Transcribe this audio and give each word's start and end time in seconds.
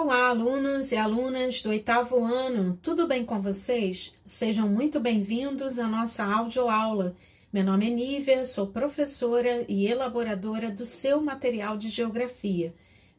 Olá, 0.00 0.28
alunos 0.28 0.92
e 0.92 0.96
alunas 0.96 1.60
do 1.60 1.70
oitavo 1.70 2.24
ano, 2.24 2.78
tudo 2.80 3.08
bem 3.08 3.24
com 3.24 3.42
vocês? 3.42 4.14
Sejam 4.24 4.68
muito 4.68 5.00
bem-vindos 5.00 5.80
à 5.80 5.88
nossa 5.88 6.22
audioaula. 6.22 7.16
Meu 7.52 7.64
nome 7.64 7.88
é 7.88 7.90
Nívia, 7.90 8.44
sou 8.44 8.68
professora 8.68 9.64
e 9.68 9.88
elaboradora 9.88 10.70
do 10.70 10.86
seu 10.86 11.20
material 11.20 11.76
de 11.76 11.88
geografia, 11.88 12.72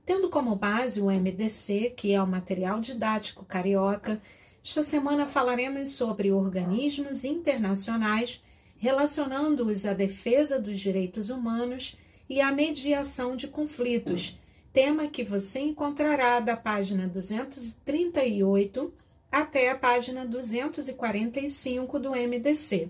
tendo 0.05 0.29
como 0.29 0.55
base 0.55 1.01
o 1.01 1.11
MDC, 1.11 1.95
que 1.97 2.13
é 2.13 2.23
o 2.23 2.25
material 2.25 2.79
didático 2.79 3.43
carioca. 3.43 4.21
Esta 4.63 4.81
semana 4.81 5.27
falaremos 5.27 5.89
sobre 5.89 6.31
organismos 6.31 7.25
internacionais, 7.25 8.41
relacionando-os 8.77 9.85
à 9.85 9.91
defesa 9.91 10.57
dos 10.57 10.79
direitos 10.79 11.29
humanos 11.29 11.97
e 12.29 12.39
à 12.39 12.53
mediação 12.53 13.35
de 13.35 13.49
conflitos 13.49 14.38
tema 14.71 15.07
que 15.07 15.23
você 15.23 15.59
encontrará 15.59 16.39
da 16.39 16.55
página 16.55 17.07
238 17.07 18.93
até 19.31 19.69
a 19.69 19.75
página 19.75 20.25
245 20.25 21.99
do 21.99 22.11
MDC. 22.11 22.89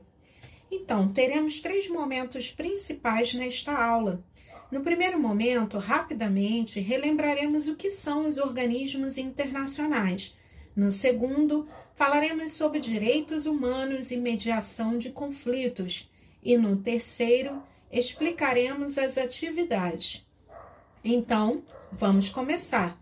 Então, 0.71 1.07
teremos 1.09 1.59
três 1.59 1.89
momentos 1.89 2.51
principais 2.51 3.33
nesta 3.33 3.73
aula. 3.73 4.23
No 4.71 4.81
primeiro 4.81 5.19
momento, 5.19 5.79
rapidamente, 5.79 6.79
relembraremos 6.79 7.67
o 7.67 7.75
que 7.75 7.89
são 7.89 8.27
os 8.27 8.37
organismos 8.37 9.17
internacionais. 9.17 10.37
No 10.75 10.91
segundo, 10.91 11.67
falaremos 11.95 12.51
sobre 12.53 12.79
direitos 12.79 13.47
humanos 13.47 14.11
e 14.11 14.17
mediação 14.17 14.97
de 14.97 15.09
conflitos. 15.09 16.09
E 16.43 16.55
no 16.55 16.77
terceiro, 16.77 17.63
explicaremos 17.91 18.97
as 18.97 19.17
atividades. 19.17 20.28
Então, 21.03 21.63
vamos 21.93 22.27
começar. 22.29 22.99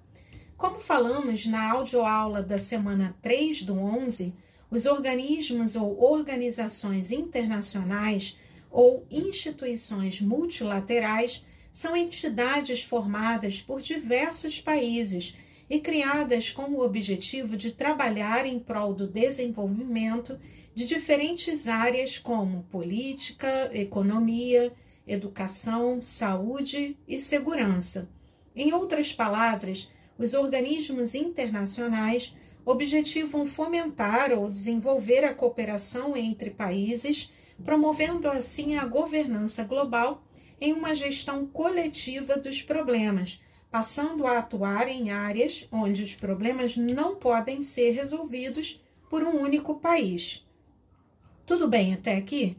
Como 0.55 0.79
falamos 0.79 1.47
na 1.47 1.71
audioaula 1.71 2.43
da 2.43 2.59
semana 2.59 3.15
3 3.23 3.63
do 3.63 3.73
11, 3.73 4.35
os 4.69 4.85
organismos 4.85 5.75
ou 5.75 6.03
organizações 6.03 7.11
internacionais 7.11 8.37
ou 8.69 9.05
instituições 9.09 10.21
multilaterais 10.21 11.43
são 11.71 11.97
entidades 11.97 12.83
formadas 12.83 13.61
por 13.61 13.81
diversos 13.81 14.61
países 14.61 15.35
e 15.67 15.79
criadas 15.79 16.51
com 16.51 16.71
o 16.71 16.83
objetivo 16.83 17.57
de 17.57 17.71
trabalhar 17.71 18.45
em 18.45 18.59
prol 18.59 18.93
do 18.93 19.07
desenvolvimento 19.07 20.39
de 20.75 20.85
diferentes 20.85 21.67
áreas 21.67 22.19
como 22.19 22.63
política, 22.71 23.71
economia, 23.73 24.71
educação, 25.07 26.01
saúde 26.01 26.97
e 27.07 27.17
segurança. 27.17 28.09
Em 28.55 28.73
outras 28.73 29.13
palavras, 29.13 29.89
os 30.17 30.33
organismos 30.33 31.15
internacionais 31.15 32.35
objetivam 32.65 33.45
fomentar 33.45 34.31
ou 34.33 34.51
desenvolver 34.51 35.23
a 35.23 35.33
cooperação 35.33 36.17
entre 36.17 36.49
países, 36.49 37.31
promovendo 37.63 38.27
assim 38.27 38.75
a 38.75 38.85
governança 38.85 39.63
global 39.63 40.23
em 40.59 40.73
uma 40.73 40.93
gestão 40.93 41.45
coletiva 41.45 42.35
dos 42.35 42.61
problemas, 42.61 43.41
passando 43.71 44.27
a 44.27 44.39
atuar 44.39 44.89
em 44.89 45.11
áreas 45.11 45.67
onde 45.71 46.03
os 46.03 46.13
problemas 46.15 46.75
não 46.75 47.15
podem 47.15 47.63
ser 47.63 47.91
resolvidos 47.91 48.83
por 49.09 49.23
um 49.23 49.41
único 49.41 49.75
país. 49.75 50.45
Tudo 51.45 51.67
bem 51.67 51.93
até 51.93 52.17
aqui? 52.17 52.57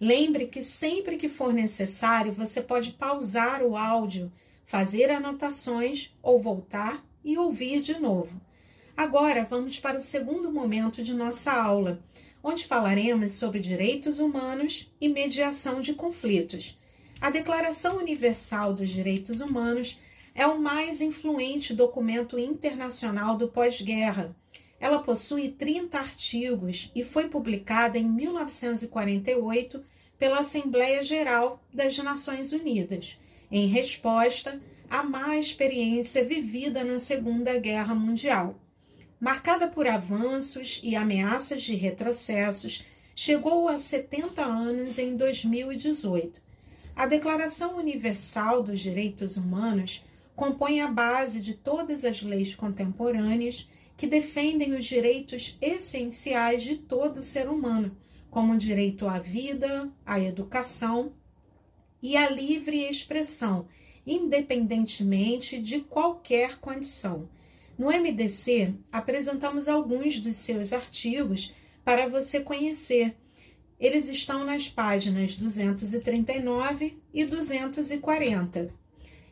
Lembre 0.00 0.46
que 0.46 0.62
sempre 0.62 1.16
que 1.16 1.28
for 1.28 1.52
necessário, 1.52 2.32
você 2.32 2.62
pode 2.62 2.92
pausar 2.92 3.62
o 3.62 3.76
áudio, 3.76 4.30
fazer 4.64 5.10
anotações 5.10 6.14
ou 6.22 6.40
voltar 6.40 7.04
e 7.24 7.36
ouvir 7.36 7.80
de 7.80 7.98
novo. 7.98 8.40
Agora 8.96 9.46
vamos 9.48 9.78
para 9.80 9.98
o 9.98 10.02
segundo 10.02 10.52
momento 10.52 11.02
de 11.02 11.12
nossa 11.12 11.52
aula, 11.52 12.00
onde 12.42 12.66
falaremos 12.66 13.32
sobre 13.32 13.58
direitos 13.58 14.20
humanos 14.20 14.92
e 15.00 15.08
mediação 15.08 15.80
de 15.80 15.94
conflitos. 15.94 16.78
A 17.20 17.30
Declaração 17.30 17.98
Universal 17.98 18.74
dos 18.74 18.90
Direitos 18.90 19.40
Humanos 19.40 19.98
é 20.34 20.46
o 20.46 20.60
mais 20.60 21.00
influente 21.00 21.74
documento 21.74 22.38
internacional 22.38 23.36
do 23.36 23.48
pós-guerra. 23.48 24.36
Ela 24.80 25.00
possui 25.00 25.50
30 25.50 25.98
artigos 25.98 26.90
e 26.94 27.02
foi 27.02 27.28
publicada 27.28 27.98
em 27.98 28.04
1948 28.04 29.82
pela 30.18 30.40
Assembleia 30.40 31.02
Geral 31.02 31.62
das 31.72 31.96
Nações 31.98 32.52
Unidas, 32.52 33.18
em 33.50 33.66
resposta 33.66 34.60
à 34.90 35.02
má 35.02 35.36
experiência 35.36 36.24
vivida 36.24 36.82
na 36.84 36.98
Segunda 36.98 37.58
Guerra 37.58 37.94
Mundial. 37.94 38.58
Marcada 39.20 39.66
por 39.68 39.86
avanços 39.86 40.80
e 40.82 40.94
ameaças 40.94 41.62
de 41.62 41.74
retrocessos, 41.74 42.84
chegou 43.14 43.68
a 43.68 43.76
70 43.78 44.42
anos 44.44 44.96
em 44.96 45.16
2018. 45.16 46.40
A 46.94 47.04
Declaração 47.04 47.76
Universal 47.76 48.62
dos 48.62 48.78
Direitos 48.78 49.36
Humanos 49.36 50.04
compõe 50.36 50.80
a 50.80 50.88
base 50.88 51.42
de 51.42 51.54
todas 51.54 52.04
as 52.04 52.22
leis 52.22 52.54
contemporâneas 52.54 53.68
que 53.98 54.06
defendem 54.06 54.74
os 54.74 54.84
direitos 54.84 55.58
essenciais 55.60 56.62
de 56.62 56.76
todo 56.76 57.24
ser 57.24 57.48
humano, 57.48 57.94
como 58.30 58.52
o 58.52 58.56
direito 58.56 59.08
à 59.08 59.18
vida, 59.18 59.92
à 60.06 60.20
educação 60.20 61.12
e 62.00 62.16
à 62.16 62.30
livre 62.30 62.88
expressão, 62.88 63.66
independentemente 64.06 65.60
de 65.60 65.80
qualquer 65.80 66.60
condição. 66.60 67.28
No 67.76 67.88
MDC, 67.88 68.72
apresentamos 68.92 69.68
alguns 69.68 70.20
dos 70.20 70.36
seus 70.36 70.72
artigos 70.72 71.52
para 71.84 72.08
você 72.08 72.38
conhecer. 72.38 73.16
Eles 73.80 74.08
estão 74.08 74.44
nas 74.44 74.68
páginas 74.68 75.34
239 75.34 76.96
e 77.12 77.24
240. 77.24 78.72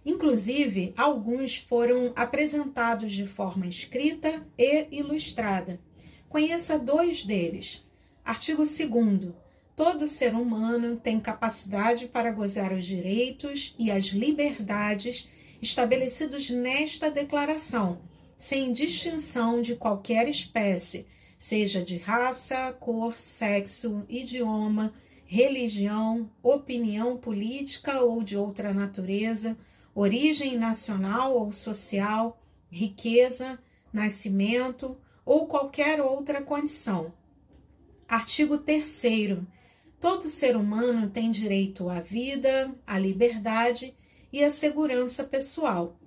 Inclusive, 0.07 0.95
alguns 0.97 1.57
foram 1.57 2.13
apresentados 2.15 3.11
de 3.11 3.27
forma 3.27 3.67
escrita 3.67 4.47
e 4.57 4.87
ilustrada. 4.93 5.81
Conheça 6.29 6.79
dois 6.79 7.25
deles. 7.25 7.85
Artigo 8.25 8.63
2. 8.63 9.35
Todo 9.75 10.07
ser 10.07 10.33
humano 10.33 10.97
tem 10.97 11.19
capacidade 11.19 12.07
para 12.07 12.31
gozar 12.31 12.73
os 12.73 12.87
direitos 12.87 13.75
e 13.77 13.91
as 13.91 14.07
liberdades 14.07 15.29
estabelecidos 15.61 16.51
nesta 16.51 17.11
declaração, 17.11 17.99
sem 18.37 18.73
distinção 18.73 19.61
de 19.61 19.75
qualquer 19.75 20.29
espécie, 20.29 21.05
seja 21.37 21.83
de 21.83 21.97
raça, 21.97 22.73
cor, 22.79 23.19
sexo, 23.19 24.07
idioma, 24.09 24.95
religião, 25.25 26.31
opinião 26.45 27.17
política 27.17 28.01
ou 28.01 28.23
de 28.23 28.37
outra 28.37 28.73
natureza 28.73 29.59
origem 29.97 30.59
nacional 30.59 31.33
ou 31.33 31.55
social, 31.55 32.39
riqueza, 32.71 33.59
nascimento 33.91 34.95
ou 35.25 35.47
qualquer 35.47 36.03
outra 36.03 36.43
condição. 36.43 37.15
Artigo 38.07 38.59
3. 38.59 39.39
Todo 39.99 40.29
ser 40.29 40.55
humano 40.55 41.09
tem 41.09 41.31
direito 41.31 41.89
à 41.89 42.01
vida, 42.01 42.71
à 42.87 42.99
liberdade 42.99 43.97
e 44.31 44.45
à 44.45 44.51
segurança 44.51 45.25
pessoal. 45.25 45.99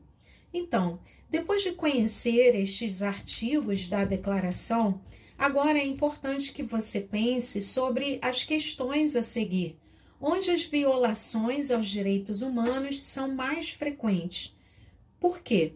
Então, 0.53 0.99
depois 1.27 1.63
de 1.63 1.71
conhecer 1.71 2.53
estes 2.55 3.01
artigos 3.01 3.87
da 3.87 4.05
Declaração, 4.05 5.01
agora 5.35 5.79
é 5.79 5.85
importante 5.85 6.53
que 6.53 6.61
você 6.61 7.01
pense 7.01 7.63
sobre 7.63 8.19
as 8.21 8.43
questões 8.43 9.15
a 9.15 9.23
seguir 9.23 9.78
onde 10.19 10.51
as 10.51 10.63
violações 10.63 11.71
aos 11.71 11.87
direitos 11.87 12.41
humanos 12.41 13.01
são 13.01 13.33
mais 13.33 13.69
frequentes. 13.69 14.55
Por 15.19 15.39
quê? 15.41 15.73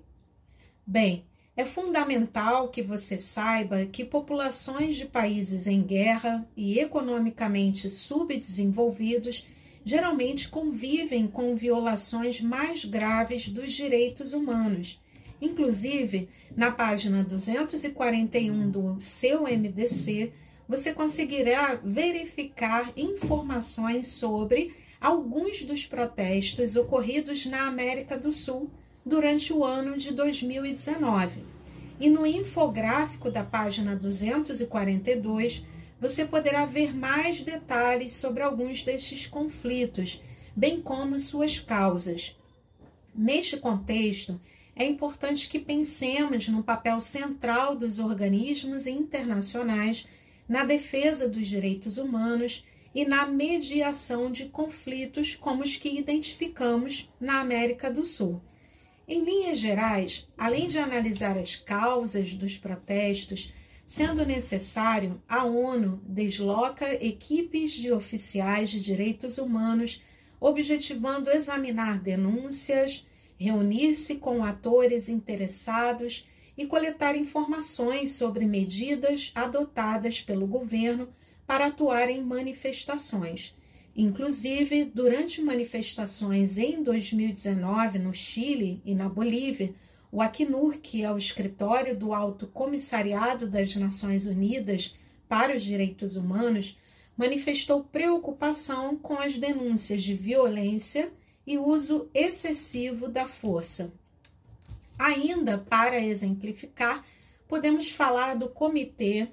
Bem, 0.85 1.25
é 1.55 1.63
fundamental 1.63 2.69
que 2.69 2.81
você 2.81 3.17
saiba 3.17 3.85
que 3.85 4.03
populações 4.03 4.95
de 4.95 5.05
países 5.05 5.67
em 5.67 5.81
guerra 5.81 6.47
e 6.57 6.79
economicamente 6.79 7.89
subdesenvolvidos 7.89 9.45
geralmente 9.85 10.49
convivem 10.49 11.27
com 11.27 11.55
violações 11.55 12.41
mais 12.41 12.85
graves 12.85 13.49
dos 13.49 13.71
direitos 13.71 14.33
humanos. 14.33 14.99
Inclusive, 15.41 16.29
na 16.55 16.71
página 16.71 17.23
241 17.23 18.71
do 18.71 18.95
seu 18.99 19.43
MDC, 19.43 20.31
você 20.67 20.93
conseguirá 20.93 21.79
verificar 21.83 22.91
informações 22.95 24.07
sobre 24.07 24.73
alguns 24.99 25.63
dos 25.63 25.85
protestos 25.85 26.75
ocorridos 26.75 27.45
na 27.45 27.67
América 27.67 28.17
do 28.17 28.31
Sul 28.31 28.71
durante 29.05 29.51
o 29.51 29.63
ano 29.63 29.97
de 29.97 30.11
2019. 30.11 31.43
E 31.99 32.09
no 32.09 32.25
infográfico 32.25 33.29
da 33.29 33.43
página 33.43 33.95
242, 33.95 35.63
você 35.99 36.25
poderá 36.25 36.65
ver 36.65 36.95
mais 36.95 37.41
detalhes 37.41 38.13
sobre 38.13 38.43
alguns 38.43 38.83
destes 38.83 39.27
conflitos, 39.27 40.21
bem 40.55 40.81
como 40.81 41.19
suas 41.19 41.59
causas. 41.59 42.35
Neste 43.15 43.57
contexto, 43.57 44.39
é 44.75 44.85
importante 44.85 45.47
que 45.47 45.59
pensemos 45.59 46.47
no 46.47 46.63
papel 46.63 46.99
central 46.99 47.75
dos 47.75 47.99
organismos 47.99 48.87
internacionais 48.87 50.07
na 50.47 50.63
defesa 50.63 51.27
dos 51.27 51.47
direitos 51.47 51.97
humanos 51.97 52.65
e 52.93 53.05
na 53.05 53.25
mediação 53.25 54.31
de 54.31 54.45
conflitos 54.45 55.35
como 55.35 55.63
os 55.63 55.77
que 55.77 55.97
identificamos 55.97 57.09
na 57.19 57.39
América 57.39 57.89
do 57.91 58.05
Sul. 58.05 58.41
Em 59.07 59.23
linhas 59.23 59.59
gerais, 59.59 60.29
além 60.37 60.67
de 60.67 60.77
analisar 60.77 61.37
as 61.37 61.55
causas 61.55 62.33
dos 62.33 62.57
protestos, 62.57 63.51
sendo 63.85 64.25
necessário, 64.25 65.21
a 65.27 65.43
ONU 65.43 66.01
desloca 66.05 66.93
equipes 67.03 67.71
de 67.71 67.91
oficiais 67.91 68.69
de 68.69 68.79
direitos 68.79 69.37
humanos, 69.37 70.01
objetivando 70.39 71.29
examinar 71.29 71.99
denúncias, 71.99 73.05
reunir-se 73.37 74.15
com 74.15 74.43
atores 74.43 75.09
interessados 75.09 76.25
e 76.57 76.65
coletar 76.65 77.15
informações 77.15 78.13
sobre 78.13 78.45
medidas 78.45 79.31
adotadas 79.33 80.21
pelo 80.21 80.45
governo 80.45 81.09
para 81.45 81.67
atuar 81.67 82.09
em 82.09 82.21
manifestações. 82.21 83.55
Inclusive, 83.95 84.85
durante 84.85 85.41
manifestações 85.41 86.57
em 86.57 86.81
2019 86.81 87.99
no 87.99 88.13
Chile 88.13 88.81
e 88.83 88.95
na 88.95 89.07
Bolívia, 89.07 89.73
o 90.11 90.21
Acnur, 90.21 90.77
que 90.79 91.03
é 91.03 91.11
o 91.11 91.17
escritório 91.17 91.95
do 91.97 92.13
Alto 92.13 92.47
Comissariado 92.47 93.47
das 93.47 93.75
Nações 93.75 94.25
Unidas 94.25 94.95
para 95.27 95.55
os 95.55 95.63
Direitos 95.63 96.15
Humanos, 96.15 96.77
manifestou 97.17 97.83
preocupação 97.83 98.97
com 98.97 99.19
as 99.19 99.37
denúncias 99.37 100.03
de 100.03 100.15
violência 100.15 101.11
e 101.45 101.57
uso 101.57 102.09
excessivo 102.13 103.07
da 103.07 103.25
força. 103.25 103.93
Ainda 105.03 105.57
para 105.57 106.01
exemplificar, 106.01 107.05
podemos 107.45 107.89
falar 107.89 108.35
do 108.35 108.47
Comitê 108.47 109.27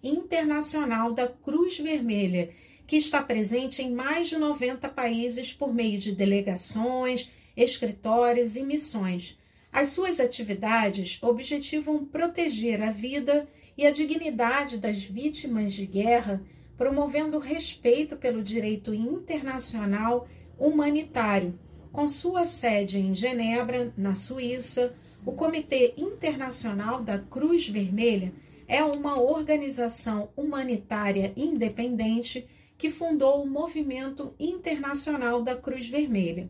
Internacional 0.00 1.12
da 1.12 1.26
Cruz 1.26 1.76
Vermelha, 1.76 2.50
que 2.86 2.94
está 2.94 3.20
presente 3.20 3.82
em 3.82 3.92
mais 3.92 4.28
de 4.28 4.36
90 4.36 4.88
países 4.90 5.52
por 5.52 5.74
meio 5.74 5.98
de 5.98 6.12
delegações, 6.12 7.28
escritórios 7.56 8.54
e 8.54 8.62
missões. 8.62 9.36
As 9.72 9.88
suas 9.88 10.20
atividades 10.20 11.18
objetivam 11.20 12.04
proteger 12.04 12.80
a 12.80 12.92
vida 12.92 13.48
e 13.76 13.84
a 13.84 13.90
dignidade 13.90 14.78
das 14.78 15.02
vítimas 15.02 15.72
de 15.72 15.84
guerra, 15.84 16.40
promovendo 16.78 17.40
respeito 17.40 18.16
pelo 18.16 18.40
direito 18.40 18.94
internacional 18.94 20.28
humanitário. 20.56 21.58
Com 21.92 22.08
sua 22.08 22.46
sede 22.46 22.98
em 22.98 23.14
Genebra, 23.14 23.92
na 23.98 24.14
Suíça, 24.14 24.94
o 25.26 25.32
Comitê 25.32 25.92
Internacional 25.98 27.02
da 27.02 27.18
Cruz 27.18 27.68
Vermelha 27.68 28.32
é 28.66 28.82
uma 28.82 29.20
organização 29.20 30.30
humanitária 30.34 31.34
independente 31.36 32.48
que 32.78 32.90
fundou 32.90 33.42
o 33.42 33.46
Movimento 33.46 34.34
Internacional 34.40 35.42
da 35.42 35.54
Cruz 35.54 35.86
Vermelha. 35.86 36.48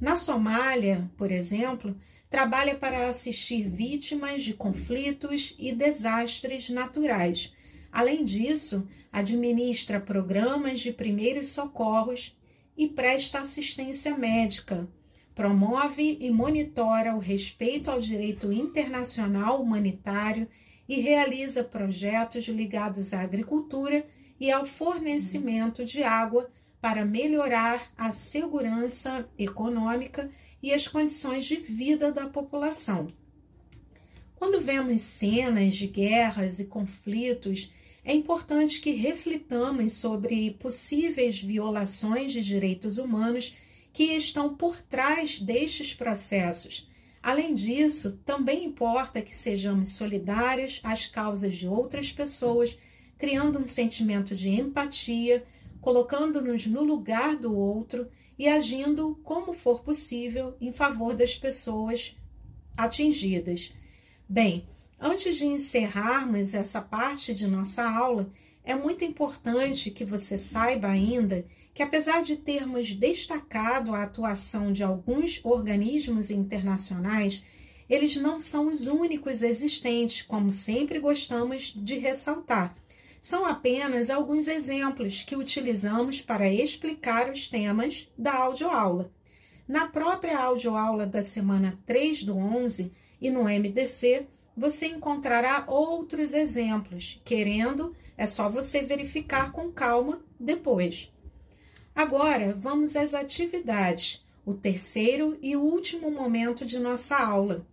Na 0.00 0.16
Somália, 0.16 1.08
por 1.16 1.30
exemplo, 1.30 1.96
trabalha 2.28 2.74
para 2.74 3.08
assistir 3.08 3.68
vítimas 3.68 4.42
de 4.42 4.54
conflitos 4.54 5.54
e 5.56 5.70
desastres 5.70 6.68
naturais. 6.68 7.54
Além 7.92 8.24
disso, 8.24 8.88
administra 9.12 10.00
programas 10.00 10.80
de 10.80 10.92
primeiros 10.92 11.50
socorros 11.50 12.36
e 12.76 12.88
presta 12.88 13.40
assistência 13.40 14.16
médica. 14.16 14.88
Promove 15.34 16.18
e 16.20 16.30
monitora 16.30 17.14
o 17.14 17.18
respeito 17.18 17.90
ao 17.90 18.00
direito 18.00 18.52
internacional 18.52 19.60
humanitário 19.60 20.48
e 20.88 21.00
realiza 21.00 21.64
projetos 21.64 22.44
ligados 22.46 23.12
à 23.12 23.20
agricultura 23.20 24.06
e 24.38 24.50
ao 24.50 24.66
fornecimento 24.66 25.84
de 25.84 26.02
água 26.02 26.50
para 26.80 27.04
melhorar 27.04 27.90
a 27.96 28.12
segurança 28.12 29.28
econômica 29.38 30.30
e 30.62 30.72
as 30.72 30.86
condições 30.86 31.46
de 31.46 31.56
vida 31.56 32.12
da 32.12 32.26
população. 32.26 33.08
Quando 34.36 34.60
vemos 34.60 35.00
cenas 35.00 35.74
de 35.76 35.86
guerras 35.86 36.60
e 36.60 36.66
conflitos 36.66 37.72
é 38.04 38.12
importante 38.12 38.80
que 38.80 38.90
reflitamos 38.90 39.94
sobre 39.94 40.50
possíveis 40.52 41.40
violações 41.40 42.32
de 42.32 42.42
direitos 42.42 42.98
humanos 42.98 43.54
que 43.92 44.04
estão 44.14 44.54
por 44.54 44.76
trás 44.82 45.40
destes 45.40 45.94
processos. 45.94 46.90
Além 47.22 47.54
disso, 47.54 48.20
também 48.24 48.64
importa 48.64 49.22
que 49.22 49.34
sejamos 49.34 49.92
solidários 49.92 50.80
às 50.82 51.06
causas 51.06 51.54
de 51.54 51.66
outras 51.66 52.12
pessoas, 52.12 52.76
criando 53.16 53.58
um 53.58 53.64
sentimento 53.64 54.34
de 54.34 54.50
empatia, 54.50 55.42
colocando-nos 55.80 56.66
no 56.66 56.82
lugar 56.82 57.36
do 57.36 57.56
outro 57.56 58.06
e 58.38 58.46
agindo 58.46 59.18
como 59.22 59.54
for 59.54 59.80
possível 59.80 60.54
em 60.60 60.72
favor 60.72 61.14
das 61.14 61.34
pessoas 61.34 62.14
atingidas. 62.76 63.72
Bem, 64.28 64.66
Antes 65.06 65.36
de 65.36 65.44
encerrarmos 65.44 66.54
essa 66.54 66.80
parte 66.80 67.34
de 67.34 67.46
nossa 67.46 67.86
aula, 67.86 68.32
é 68.64 68.74
muito 68.74 69.04
importante 69.04 69.90
que 69.90 70.02
você 70.02 70.38
saiba 70.38 70.88
ainda 70.88 71.44
que, 71.74 71.82
apesar 71.82 72.22
de 72.22 72.36
termos 72.36 72.94
destacado 72.94 73.94
a 73.94 74.02
atuação 74.02 74.72
de 74.72 74.82
alguns 74.82 75.42
organismos 75.44 76.30
internacionais, 76.30 77.44
eles 77.86 78.16
não 78.16 78.40
são 78.40 78.68
os 78.68 78.86
únicos 78.86 79.42
existentes, 79.42 80.22
como 80.22 80.50
sempre 80.50 80.98
gostamos 80.98 81.74
de 81.76 81.98
ressaltar. 81.98 82.74
São 83.20 83.44
apenas 83.44 84.08
alguns 84.08 84.48
exemplos 84.48 85.22
que 85.22 85.36
utilizamos 85.36 86.22
para 86.22 86.50
explicar 86.50 87.30
os 87.30 87.46
temas 87.46 88.10
da 88.16 88.32
audioaula. 88.32 89.12
Na 89.68 89.86
própria 89.86 90.38
audioaula 90.38 91.04
da 91.04 91.22
semana 91.22 91.78
3 91.84 92.22
do 92.22 92.38
11 92.38 92.90
e 93.20 93.28
no 93.28 93.44
MDC, 93.44 94.28
você 94.56 94.86
encontrará 94.86 95.64
outros 95.66 96.32
exemplos. 96.32 97.20
Querendo, 97.24 97.94
é 98.16 98.26
só 98.26 98.48
você 98.48 98.82
verificar 98.82 99.52
com 99.52 99.70
calma 99.70 100.20
depois. 100.38 101.12
Agora, 101.94 102.54
vamos 102.58 102.96
às 102.96 103.14
atividades, 103.14 104.24
o 104.44 104.54
terceiro 104.54 105.38
e 105.40 105.56
último 105.56 106.10
momento 106.10 106.64
de 106.64 106.78
nossa 106.78 107.16
aula. 107.16 107.66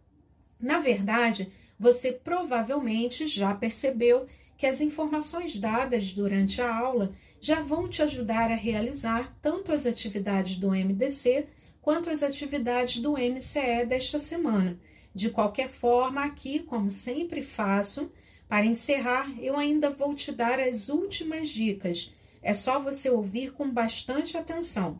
Na 0.60 0.80
verdade, 0.80 1.52
você 1.80 2.12
provavelmente 2.12 3.26
já 3.26 3.54
percebeu 3.54 4.28
que 4.56 4.68
as 4.68 4.80
informações 4.80 5.58
dadas 5.58 6.14
durante 6.14 6.62
a 6.62 6.76
aula 6.76 7.16
já 7.40 7.62
vão 7.62 7.90
te 7.90 8.04
ajudar 8.04 8.52
a 8.52 8.56
realizar 8.56 9.36
tanto 9.42 9.74
as 9.74 9.88
atividades 9.88 10.58
do 10.58 10.70
MDC 10.70 11.48
quanto 11.82 12.12
as 12.12 12.22
atividades 12.22 13.02
do 13.02 13.14
MCE 13.14 13.86
desta 13.88 14.20
semana. 14.20 14.80
De 15.14 15.30
qualquer 15.30 15.70
forma, 15.70 16.24
aqui, 16.24 16.60
como 16.60 16.90
sempre 16.90 17.42
faço, 17.42 18.12
para 18.48 18.66
encerrar, 18.66 19.32
eu 19.40 19.58
ainda 19.58 19.90
vou 19.90 20.16
te 20.16 20.32
dar 20.32 20.60
as 20.60 20.90
últimas 20.90 21.50
dicas. 21.50 22.14
É 22.42 22.54
só 22.54 22.80
você 22.80 23.10
ouvir 23.10 23.52
com 23.52 23.70
bastante 23.70 24.38
atenção. 24.38 25.00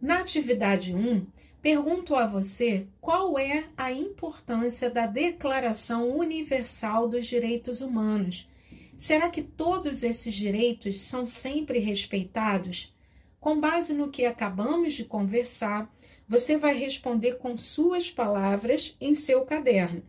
Na 0.00 0.20
atividade 0.20 0.94
1, 0.94 1.26
pergunto 1.60 2.14
a 2.14 2.26
você 2.26 2.86
qual 3.00 3.38
é 3.38 3.64
a 3.76 3.90
importância 3.92 4.88
da 4.88 5.06
Declaração 5.06 6.16
Universal 6.16 7.08
dos 7.08 7.26
Direitos 7.26 7.80
Humanos. 7.80 8.48
Será 8.96 9.28
que 9.28 9.42
todos 9.42 10.02
esses 10.02 10.34
direitos 10.34 11.00
são 11.00 11.26
sempre 11.26 11.78
respeitados? 11.80 12.93
Com 13.44 13.60
base 13.60 13.92
no 13.92 14.08
que 14.08 14.24
acabamos 14.24 14.94
de 14.94 15.04
conversar, 15.04 15.94
você 16.26 16.56
vai 16.56 16.74
responder 16.78 17.36
com 17.36 17.58
suas 17.58 18.10
palavras 18.10 18.96
em 18.98 19.14
seu 19.14 19.42
caderno. 19.42 20.02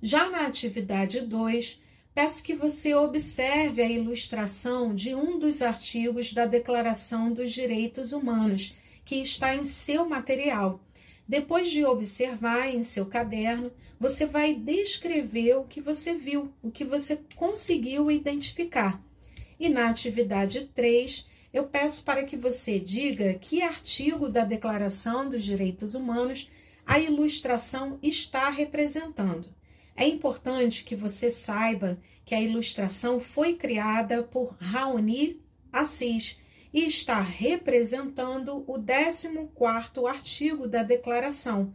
Já 0.00 0.30
na 0.30 0.46
atividade 0.46 1.20
2, 1.20 1.82
peço 2.14 2.42
que 2.42 2.54
você 2.54 2.94
observe 2.94 3.82
a 3.82 3.90
ilustração 3.90 4.94
de 4.94 5.14
um 5.14 5.38
dos 5.38 5.60
artigos 5.60 6.32
da 6.32 6.46
Declaração 6.46 7.30
dos 7.30 7.52
Direitos 7.52 8.12
Humanos, 8.12 8.74
que 9.04 9.16
está 9.16 9.54
em 9.54 9.66
seu 9.66 10.08
material. 10.08 10.80
Depois 11.28 11.68
de 11.70 11.84
observar 11.84 12.74
em 12.74 12.82
seu 12.82 13.04
caderno, 13.04 13.70
você 14.00 14.24
vai 14.24 14.54
descrever 14.54 15.58
o 15.58 15.64
que 15.64 15.82
você 15.82 16.14
viu, 16.14 16.50
o 16.62 16.70
que 16.70 16.86
você 16.86 17.20
conseguiu 17.36 18.10
identificar. 18.10 18.98
E 19.60 19.68
na 19.68 19.90
atividade 19.90 20.70
3, 20.74 21.33
eu 21.54 21.68
peço 21.68 22.02
para 22.02 22.24
que 22.24 22.36
você 22.36 22.80
diga 22.80 23.32
que 23.34 23.62
artigo 23.62 24.28
da 24.28 24.44
Declaração 24.44 25.30
dos 25.30 25.44
Direitos 25.44 25.94
Humanos 25.94 26.50
a 26.84 26.98
ilustração 26.98 27.96
está 28.02 28.50
representando. 28.50 29.54
É 29.94 30.04
importante 30.04 30.82
que 30.82 30.96
você 30.96 31.30
saiba 31.30 31.96
que 32.24 32.34
a 32.34 32.40
ilustração 32.40 33.20
foi 33.20 33.54
criada 33.54 34.24
por 34.24 34.56
Raoni 34.58 35.40
Assis 35.72 36.36
e 36.72 36.84
está 36.86 37.20
representando 37.20 38.64
o 38.66 38.74
14º 38.74 40.08
artigo 40.08 40.66
da 40.66 40.82
declaração. 40.82 41.72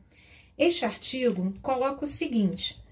Este 0.57 0.83
artigo 0.83 1.53
coloca 1.61 2.03
o 2.03 2.07
seguinte: 2.07 2.83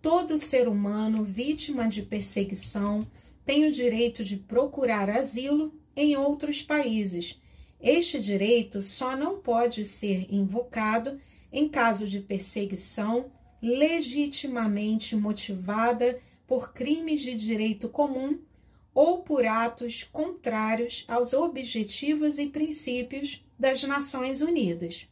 todo 0.00 0.38
ser 0.38 0.66
humano 0.66 1.24
vítima 1.24 1.86
de 1.86 2.00
perseguição 2.00 3.06
tem 3.44 3.66
o 3.66 3.70
direito 3.70 4.24
de 4.24 4.38
procurar 4.38 5.10
asilo 5.10 5.81
em 5.96 6.16
outros 6.16 6.62
países. 6.62 7.40
Este 7.80 8.20
direito 8.20 8.82
só 8.82 9.16
não 9.16 9.40
pode 9.40 9.84
ser 9.84 10.32
invocado 10.32 11.20
em 11.52 11.68
caso 11.68 12.08
de 12.08 12.20
perseguição 12.20 13.30
legitimamente 13.60 15.14
motivada 15.14 16.20
por 16.46 16.72
crimes 16.72 17.22
de 17.22 17.34
direito 17.34 17.88
comum 17.88 18.38
ou 18.94 19.22
por 19.22 19.46
atos 19.46 20.02
contrários 20.04 21.04
aos 21.08 21.32
objetivos 21.32 22.38
e 22.38 22.46
princípios 22.46 23.44
das 23.58 23.82
Nações 23.84 24.42
Unidas. 24.42 25.08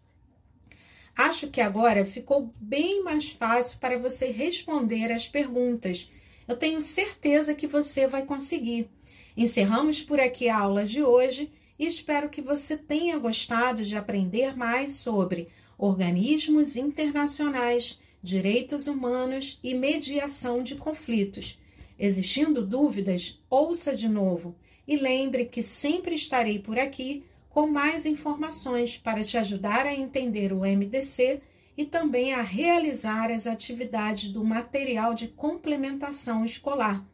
Acho 1.17 1.49
que 1.49 1.61
agora 1.61 2.07
ficou 2.07 2.53
bem 2.61 3.03
mais 3.03 3.31
fácil 3.31 3.79
para 3.79 3.99
você 3.99 4.31
responder 4.31 5.13
as 5.13 5.29
perguntas. 5.29 6.11
Eu 6.47 6.57
tenho 6.57 6.81
certeza 6.81 7.55
que 7.55 7.67
você 7.67 8.07
vai 8.07 8.25
conseguir. 8.25 8.89
Encerramos 9.37 10.03
por 10.03 10.19
aqui 10.19 10.49
a 10.49 10.59
aula 10.59 10.85
de 10.85 11.03
hoje 11.03 11.51
e 11.79 11.87
espero 11.87 12.29
que 12.29 12.43
você 12.43 12.77
tenha 12.77 13.19
gostado 13.19 13.85
de 13.85 13.97
aprender 13.97 14.57
mais 14.57 14.97
sobre 14.97 15.49
organismos 15.79 16.77
internacionais, 16.77 18.01
direitos 18.23 18.87
humanos 18.87 19.59
e 19.63 19.73
mediação 19.73 20.63
de 20.63 20.75
conflitos. 20.75 21.59
Existindo 21.99 22.67
dúvidas, 22.67 23.39
ouça 23.49 23.95
de 23.95 24.09
novo 24.09 24.55
e 24.87 24.97
lembre 24.97 25.45
que 25.45 25.63
sempre 25.63 26.15
estarei 26.15 26.59
por 26.59 26.79
aqui 26.79 27.25
com 27.49 27.67
mais 27.67 28.07
informações 28.07 28.97
para 28.97 29.25
te 29.25 29.39
ajudar 29.39 29.87
a 29.87 29.95
entender 29.95 30.53
o 30.53 30.61
MDC 30.61 31.41
e 31.77 31.85
também 31.85 32.35
a 32.35 32.43
realizar 32.43 33.31
as 33.31 33.47
atividades 33.47 34.29
do 34.29 34.45
material 34.45 35.15
de 35.15 35.29
complementação 35.29 36.45
escolar. 36.45 37.05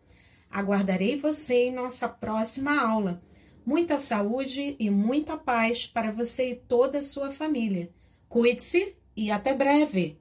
Aguardarei 0.56 1.18
você 1.18 1.64
em 1.64 1.70
nossa 1.70 2.08
próxima 2.08 2.80
aula. 2.80 3.20
Muita 3.62 3.98
saúde 3.98 4.74
e 4.78 4.88
muita 4.88 5.36
paz 5.36 5.86
para 5.86 6.10
você 6.10 6.52
e 6.52 6.56
toda 6.56 7.00
a 7.00 7.02
sua 7.02 7.30
família. 7.30 7.90
Cuide-se 8.26 8.96
e 9.14 9.30
até 9.30 9.52
breve! 9.52 10.14